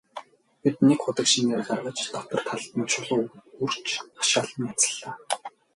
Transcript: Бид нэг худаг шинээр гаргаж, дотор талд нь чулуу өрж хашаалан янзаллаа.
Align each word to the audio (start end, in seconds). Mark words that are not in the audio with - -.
Бид 0.61 0.75
нэг 0.87 0.99
худаг 1.03 1.27
шинээр 1.31 1.61
гаргаж, 1.67 1.97
дотор 2.13 2.41
талд 2.47 2.69
нь 2.79 2.89
чулуу 2.91 3.23
өрж 3.63 3.85
хашаалан 4.17 4.61
янзаллаа. 4.71 5.11